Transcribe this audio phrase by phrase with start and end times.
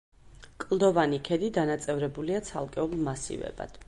[0.61, 3.79] კლდოვანი ქედი დანაწევრებულია ცალკეულ მასივებად.